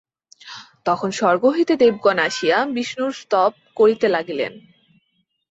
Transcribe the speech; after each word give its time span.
তখন 0.85 1.09
স্বর্গ 1.11 1.43
হইতে 1.49 1.73
দেবগণ 1.75 2.17
আসিয়া 2.19 2.57
বিষ্ণুর 2.75 3.13
স্তব 3.13 3.51
করিতে 3.77 4.07
লাগিলেন। 4.09 4.53